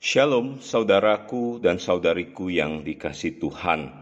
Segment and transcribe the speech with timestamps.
[0.00, 3.92] Shalom, saudaraku dan saudariku yang dikasih Tuhan.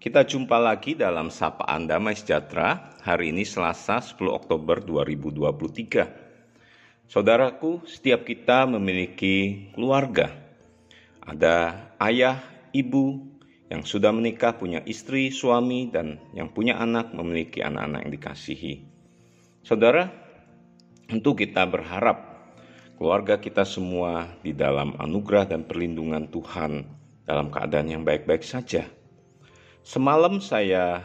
[0.00, 7.04] Kita jumpa lagi dalam Sapaan Damai Sejahtera hari ini Selasa 10 Oktober 2023.
[7.04, 10.32] Saudaraku, setiap kita memiliki keluarga.
[11.20, 12.40] Ada ayah,
[12.72, 13.20] ibu
[13.68, 18.88] yang sudah menikah, punya istri, suami, dan yang punya anak memiliki anak-anak yang dikasihi.
[19.60, 20.08] Saudara,
[21.12, 22.31] tentu kita berharap
[22.96, 26.84] keluarga kita semua di dalam anugerah dan perlindungan Tuhan
[27.24, 28.84] dalam keadaan yang baik-baik saja.
[29.82, 31.02] Semalam saya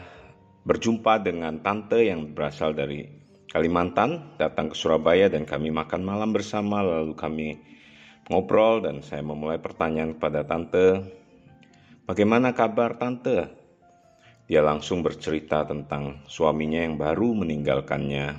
[0.62, 6.84] berjumpa dengan tante yang berasal dari Kalimantan, datang ke Surabaya dan kami makan malam bersama
[6.84, 7.56] lalu kami
[8.28, 11.00] ngobrol dan saya memulai pertanyaan kepada tante,
[12.04, 13.48] "Bagaimana kabar tante?"
[14.48, 18.36] Dia langsung bercerita tentang suaminya yang baru meninggalkannya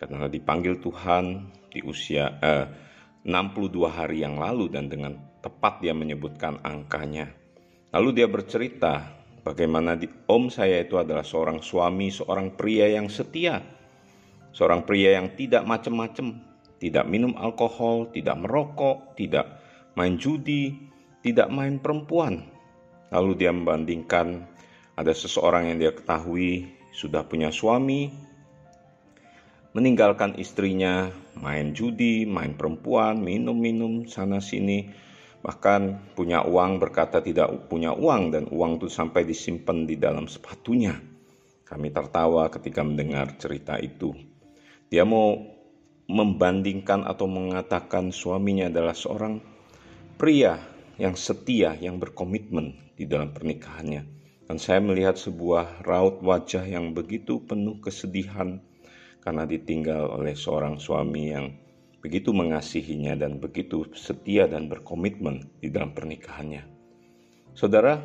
[0.00, 2.66] karena dipanggil Tuhan di usia eh,
[3.26, 7.32] 62 hari yang lalu dan dengan tepat dia menyebutkan angkanya.
[7.90, 9.10] Lalu dia bercerita
[9.42, 13.58] bagaimana di, om saya itu adalah seorang suami, seorang pria yang setia.
[14.54, 16.38] Seorang pria yang tidak macam-macam,
[16.78, 19.58] tidak minum alkohol, tidak merokok, tidak
[19.98, 20.78] main judi,
[21.26, 22.46] tidak main perempuan.
[23.10, 24.46] Lalu dia membandingkan
[24.94, 28.14] ada seseorang yang dia ketahui sudah punya suami,
[29.74, 34.94] meninggalkan istrinya, main judi, main perempuan, minum-minum sana-sini,
[35.42, 40.94] bahkan punya uang berkata tidak punya uang dan uang itu sampai disimpan di dalam sepatunya.
[41.66, 44.14] Kami tertawa ketika mendengar cerita itu.
[44.88, 45.34] Dia mau
[46.06, 49.42] membandingkan atau mengatakan suaminya adalah seorang
[50.14, 50.54] pria
[51.02, 54.06] yang setia, yang berkomitmen di dalam pernikahannya.
[54.44, 58.60] Dan saya melihat sebuah raut wajah yang begitu penuh kesedihan,
[59.24, 61.48] karena ditinggal oleh seorang suami yang
[62.04, 66.68] begitu mengasihinya dan begitu setia dan berkomitmen di dalam pernikahannya.
[67.56, 67.96] Saudara,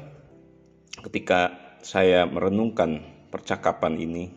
[1.03, 1.51] ketika
[1.83, 4.31] saya merenungkan percakapan ini,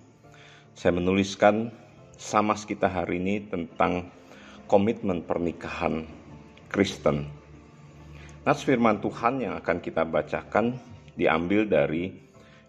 [0.74, 1.70] saya menuliskan
[2.18, 4.10] samas kita hari ini tentang
[4.66, 6.10] komitmen pernikahan
[6.66, 7.30] Kristen.
[8.42, 10.74] Nats firman Tuhan yang akan kita bacakan
[11.14, 12.10] diambil dari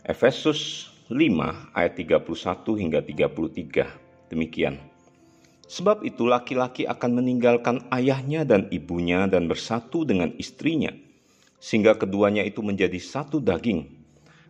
[0.05, 2.21] Efesus 5 ayat 31
[2.77, 4.02] hingga 33.
[4.33, 4.81] Demikian.
[5.69, 10.89] Sebab itu laki-laki akan meninggalkan ayahnya dan ibunya dan bersatu dengan istrinya,
[11.61, 13.85] sehingga keduanya itu menjadi satu daging.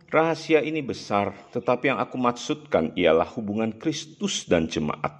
[0.08, 5.12] Rahasia ini besar, tetapi yang aku maksudkan ialah hubungan Kristus dan jemaat.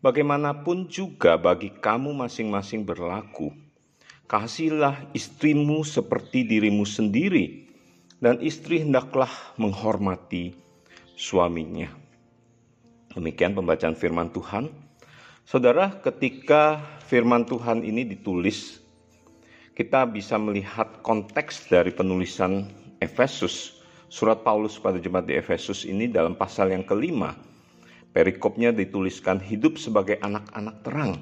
[0.00, 3.52] Bagaimanapun juga bagi kamu masing-masing berlaku,
[4.30, 7.66] kasihlah istrimu seperti dirimu sendiri,
[8.22, 10.54] dan istri hendaklah menghormati
[11.18, 12.05] suaminya.
[13.16, 14.68] Demikian pembacaan firman Tuhan.
[15.48, 18.76] Saudara, ketika firman Tuhan ini ditulis,
[19.72, 22.68] kita bisa melihat konteks dari penulisan
[23.00, 23.80] Efesus.
[24.12, 27.32] Surat Paulus pada jemaat di Efesus ini dalam pasal yang kelima.
[28.12, 31.12] Perikopnya dituliskan hidup sebagai anak-anak terang.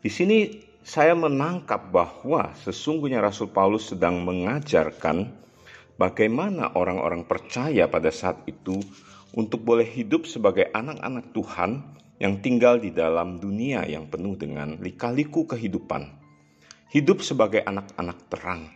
[0.00, 5.28] Di sini saya menangkap bahwa sesungguhnya Rasul Paulus sedang mengajarkan
[6.00, 8.80] bagaimana orang-orang percaya pada saat itu
[9.32, 11.80] untuk boleh hidup sebagai anak-anak Tuhan
[12.20, 16.20] yang tinggal di dalam dunia yang penuh dengan lika-liku kehidupan.
[16.92, 18.68] Hidup sebagai anak-anak terang.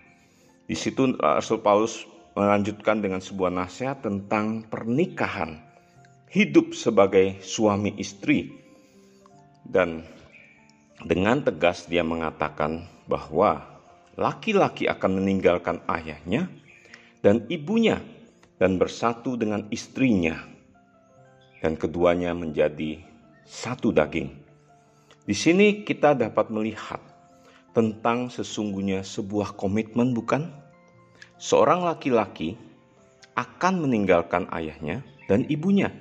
[0.67, 5.61] Di situ Rasul Paulus melanjutkan dengan sebuah nasihat tentang pernikahan.
[6.33, 8.50] Hidup sebagai suami istri.
[9.62, 10.03] Dan
[11.05, 13.62] dengan tegas dia mengatakan bahwa
[14.17, 16.49] laki-laki akan meninggalkan ayahnya
[17.21, 18.00] dan ibunya
[18.56, 20.41] dan bersatu dengan istrinya,
[21.61, 23.00] dan keduanya menjadi
[23.44, 24.33] satu daging.
[25.27, 27.03] Di sini kita dapat melihat
[27.77, 30.49] tentang sesungguhnya sebuah komitmen, bukan?
[31.37, 32.56] Seorang laki-laki
[33.37, 35.93] akan meninggalkan ayahnya dan ibunya.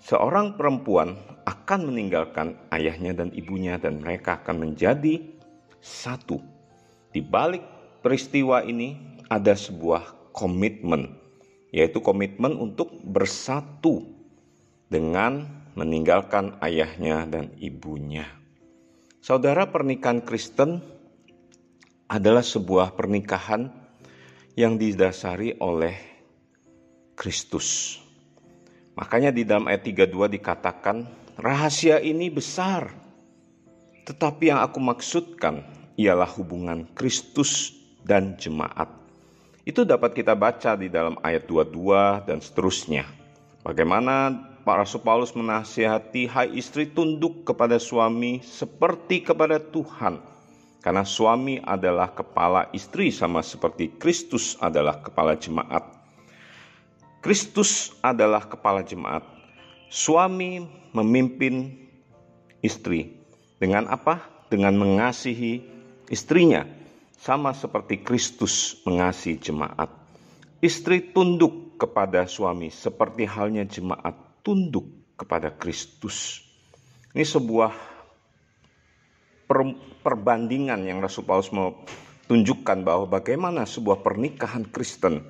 [0.00, 5.18] Seorang perempuan akan meninggalkan ayahnya dan ibunya, dan mereka akan menjadi
[5.82, 6.38] satu.
[7.10, 7.66] Di balik
[8.06, 8.94] peristiwa ini
[9.26, 11.19] ada sebuah komitmen
[11.70, 14.06] yaitu komitmen untuk bersatu
[14.90, 15.46] dengan
[15.78, 18.26] meninggalkan ayahnya dan ibunya.
[19.22, 20.82] Saudara, pernikahan Kristen
[22.10, 23.70] adalah sebuah pernikahan
[24.58, 25.94] yang didasari oleh
[27.14, 28.00] Kristus.
[28.98, 31.06] Makanya di dalam ayat 32 dikatakan,
[31.38, 32.90] rahasia ini besar.
[34.04, 35.62] Tetapi yang aku maksudkan
[35.94, 38.88] ialah hubungan Kristus dan jemaat.
[39.70, 43.06] Itu dapat kita baca di dalam ayat 22 dan seterusnya.
[43.62, 44.34] Bagaimana
[44.66, 50.18] Pak Rasul Paulus menasihati hai istri tunduk kepada suami seperti kepada Tuhan.
[50.82, 55.86] Karena suami adalah kepala istri sama seperti Kristus adalah kepala jemaat.
[57.22, 59.22] Kristus adalah kepala jemaat.
[59.86, 61.78] Suami memimpin
[62.58, 63.22] istri.
[63.62, 64.18] Dengan apa?
[64.50, 65.62] Dengan mengasihi
[66.10, 66.79] istrinya.
[67.20, 69.92] Sama seperti Kristus mengasihi jemaat.
[70.64, 74.88] Istri tunduk kepada suami seperti halnya jemaat tunduk
[75.20, 76.40] kepada Kristus.
[77.12, 77.76] Ini sebuah
[79.44, 79.60] per,
[80.00, 81.84] perbandingan yang Rasul Paulus mau
[82.24, 85.20] tunjukkan bahwa bagaimana sebuah pernikahan Kristen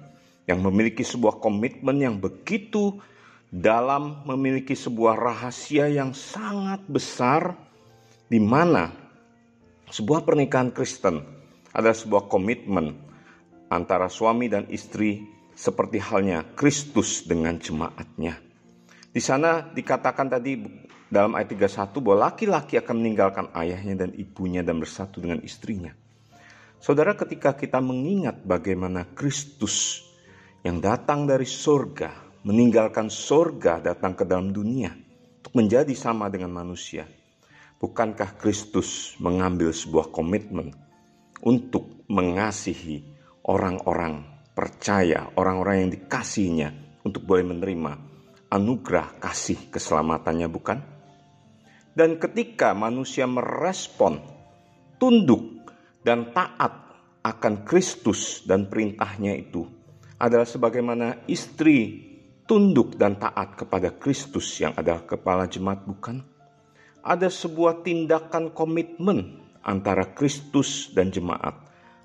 [0.46, 3.02] yang memiliki sebuah komitmen yang begitu
[3.50, 7.58] dalam memiliki sebuah rahasia yang sangat besar
[8.31, 8.94] di mana
[9.90, 11.39] sebuah pernikahan Kristen
[11.75, 12.94] adalah sebuah komitmen
[13.70, 15.22] antara suami dan istri
[15.55, 18.40] seperti halnya Kristus dengan jemaatnya.
[19.11, 20.62] Di sana dikatakan tadi
[21.11, 25.90] dalam ayat 31 bahwa laki-laki akan meninggalkan ayahnya dan ibunya dan bersatu dengan istrinya.
[26.81, 30.06] Saudara ketika kita mengingat bagaimana Kristus
[30.64, 34.94] yang datang dari surga, meninggalkan surga datang ke dalam dunia
[35.43, 37.05] untuk menjadi sama dengan manusia.
[37.76, 40.72] Bukankah Kristus mengambil sebuah komitmen
[41.44, 43.04] untuk mengasihi
[43.46, 46.69] orang-orang percaya, orang-orang yang dikasihnya
[47.06, 47.92] untuk boleh menerima
[48.50, 50.78] anugerah kasih keselamatannya bukan?
[51.94, 54.20] Dan ketika manusia merespon,
[55.00, 55.70] tunduk
[56.04, 59.64] dan taat akan Kristus dan perintahnya itu
[60.20, 62.08] adalah sebagaimana istri
[62.44, 66.20] tunduk dan taat kepada Kristus yang adalah kepala jemaat bukan?
[67.00, 71.56] Ada sebuah tindakan komitmen antara Kristus dan jemaat.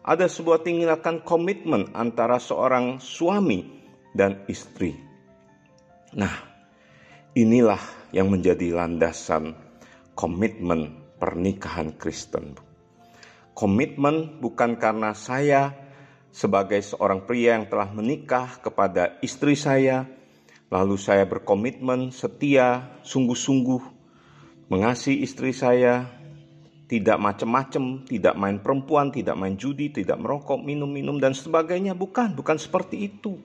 [0.06, 3.66] Ada sebuah tindakan komitmen antara seorang suami
[4.14, 4.94] dan istri.
[6.14, 6.36] Nah,
[7.34, 7.82] inilah
[8.14, 9.58] yang menjadi landasan
[10.14, 12.56] komitmen pernikahan Kristen.
[13.56, 15.74] Komitmen bukan karena saya
[16.30, 20.04] sebagai seorang pria yang telah menikah kepada istri saya,
[20.68, 23.82] lalu saya berkomitmen setia, sungguh-sungguh
[24.68, 26.25] mengasihi istri saya,
[26.86, 31.98] tidak macam-macam, tidak main perempuan, tidak main judi, tidak merokok, minum-minum dan sebagainya.
[31.98, 33.42] Bukan, bukan seperti itu.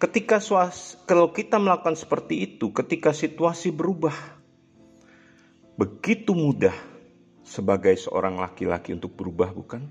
[0.00, 4.16] Ketika suas, kalau kita melakukan seperti itu, ketika situasi berubah,
[5.76, 6.74] begitu mudah
[7.44, 9.86] sebagai seorang laki-laki untuk berubah, bukan?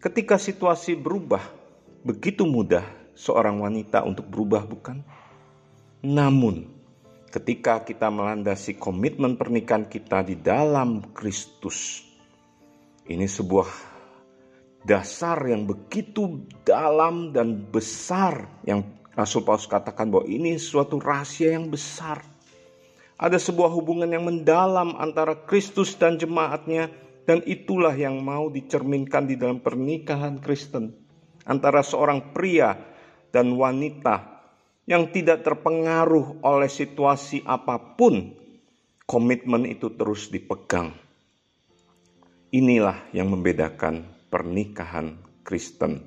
[0.00, 1.44] Ketika situasi berubah,
[2.06, 2.86] begitu mudah
[3.18, 5.02] seorang wanita untuk berubah, bukan?
[6.00, 6.77] Namun,
[7.28, 12.04] ketika kita melandasi komitmen pernikahan kita di dalam Kristus,
[13.04, 13.68] ini sebuah
[14.88, 21.68] dasar yang begitu dalam dan besar yang Rasul Paulus katakan bahwa ini suatu rahasia yang
[21.68, 22.22] besar.
[23.18, 26.86] Ada sebuah hubungan yang mendalam antara Kristus dan jemaatnya
[27.26, 30.94] dan itulah yang mau dicerminkan di dalam pernikahan Kristen.
[31.42, 32.78] Antara seorang pria
[33.34, 34.37] dan wanita
[34.88, 38.32] yang tidak terpengaruh oleh situasi apa pun.
[39.08, 40.92] Komitmen itu terus dipegang.
[42.52, 46.04] Inilah yang membedakan pernikahan Kristen.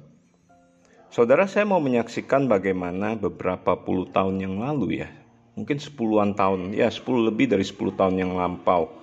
[1.10, 5.10] Saudara, saya mau menyaksikan bagaimana beberapa puluh tahun yang lalu ya,
[5.58, 8.94] mungkin sepuluhan tahun, ya sepuluh lebih dari sepuluh tahun yang lampau.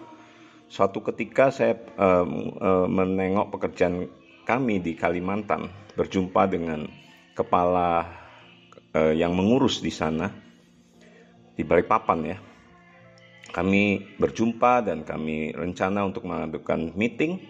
[0.71, 2.23] Suatu ketika saya uh,
[2.59, 4.07] uh, menengok pekerjaan
[4.47, 6.87] kami di Kalimantan, berjumpa dengan
[7.35, 8.07] kepala
[8.99, 10.35] uh, yang mengurus di sana
[11.55, 12.39] di Balikpapan ya.
[13.49, 17.41] Kami berjumpa dan kami rencana untuk mengadakan meeting.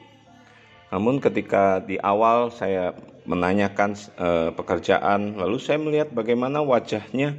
[0.89, 2.97] Namun ketika di awal saya
[3.29, 7.37] menanyakan uh, pekerjaan, lalu saya melihat bagaimana wajahnya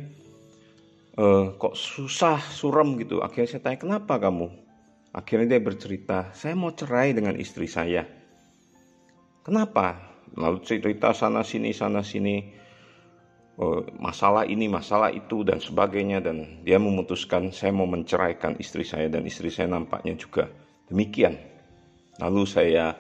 [1.18, 3.26] uh, kok susah suram gitu.
[3.26, 4.54] Akhirnya saya tanya kenapa kamu?
[5.10, 8.06] Akhirnya dia bercerita saya mau cerai dengan istri saya.
[9.42, 9.98] Kenapa?
[10.38, 12.59] Lalu cerita sana sini sana sini
[14.00, 19.28] masalah ini masalah itu dan sebagainya dan dia memutuskan saya mau menceraikan istri saya dan
[19.28, 20.48] istri saya nampaknya juga
[20.88, 21.36] demikian
[22.24, 22.96] lalu saya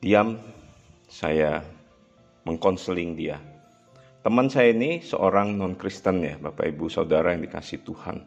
[0.00, 0.40] diam
[1.12, 1.60] saya
[2.48, 3.36] mengkonseling dia
[4.26, 8.26] Teman saya ini seorang non-Kristen ya, Bapak Ibu Saudara yang dikasih Tuhan.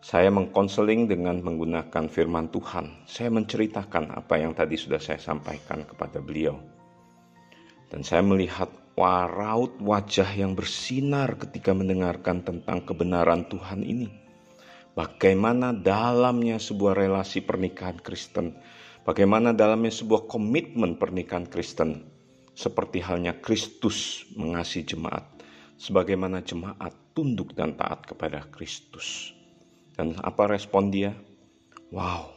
[0.00, 3.04] Saya mengkonseling dengan menggunakan firman Tuhan.
[3.04, 6.56] Saya menceritakan apa yang tadi sudah saya sampaikan kepada beliau.
[7.92, 14.08] Dan saya melihat waraut wajah yang bersinar ketika mendengarkan tentang kebenaran Tuhan ini.
[14.94, 18.54] Bagaimana dalamnya sebuah relasi pernikahan Kristen.
[19.02, 22.06] Bagaimana dalamnya sebuah komitmen pernikahan Kristen
[22.54, 25.26] seperti halnya Kristus mengasihi jemaat,
[25.76, 29.34] sebagaimana jemaat tunduk dan taat kepada Kristus.
[29.98, 31.12] Dan apa respon dia?
[31.90, 32.30] Wow,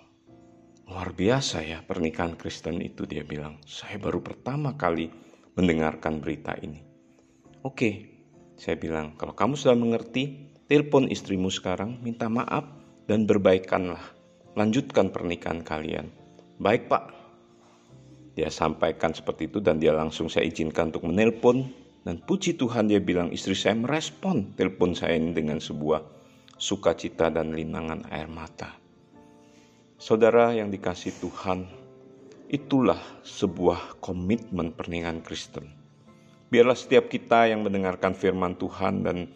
[0.89, 3.61] luar biasa ya pernikahan Kristen itu dia bilang.
[3.63, 5.26] Saya baru pertama kali
[5.57, 6.85] mendengarkan berita ini.
[7.65, 8.17] Oke,
[8.55, 12.63] saya bilang, kalau kamu sudah mengerti, telepon istrimu sekarang, minta maaf
[13.09, 14.01] dan berbaikanlah.
[14.53, 16.13] Lanjutkan pernikahan kalian.
[16.61, 17.13] Baik pak.
[18.37, 21.65] Dia sampaikan seperti itu dan dia langsung saya izinkan untuk menelpon.
[22.07, 25.99] Dan puji Tuhan dia bilang istri saya merespon telepon saya ini dengan sebuah
[26.55, 28.73] sukacita dan linangan air mata.
[29.99, 31.67] Saudara yang dikasih Tuhan,
[32.47, 35.77] itulah sebuah komitmen pernikahan Kristen
[36.47, 39.27] Biarlah setiap kita yang mendengarkan firman Tuhan dan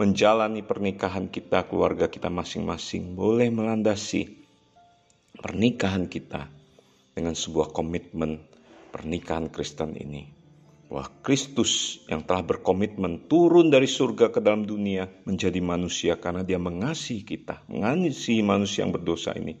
[0.00, 4.32] menjalani pernikahan kita, keluarga kita masing-masing, boleh melandasi
[5.36, 6.48] pernikahan kita
[7.12, 8.40] dengan sebuah komitmen
[8.88, 10.24] pernikahan Kristen ini.
[10.88, 16.56] Bahwa Kristus yang telah berkomitmen turun dari surga ke dalam dunia menjadi manusia karena dia
[16.56, 19.60] mengasihi kita, mengasihi manusia yang berdosa ini.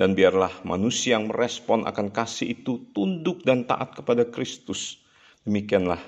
[0.00, 4.96] Dan biarlah manusia yang merespon akan kasih itu tunduk dan taat kepada Kristus.
[5.44, 6.00] Demikianlah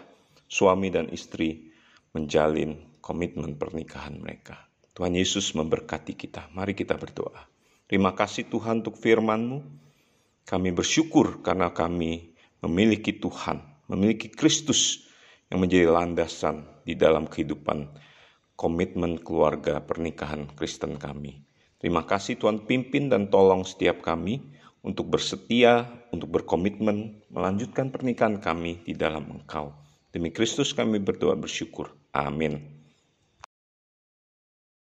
[0.48, 1.68] suami dan istri
[2.16, 4.56] menjalin komitmen pernikahan mereka.
[4.96, 6.48] Tuhan Yesus memberkati kita.
[6.56, 7.44] Mari kita berdoa.
[7.84, 9.60] Terima kasih Tuhan untuk firman-Mu.
[10.48, 12.32] Kami bersyukur karena kami
[12.64, 13.60] memiliki Tuhan,
[13.92, 15.04] memiliki Kristus
[15.52, 17.92] yang menjadi landasan di dalam kehidupan
[18.56, 21.51] komitmen keluarga pernikahan Kristen kami.
[21.82, 24.38] Terima kasih Tuhan pimpin dan tolong setiap kami
[24.86, 29.74] untuk bersetia, untuk berkomitmen melanjutkan pernikahan kami di dalam Engkau.
[30.14, 31.90] Demi Kristus kami berdoa bersyukur.
[32.14, 32.81] Amin.